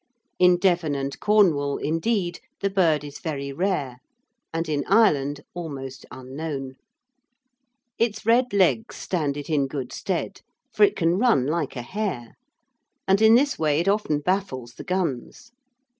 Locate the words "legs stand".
8.51-9.37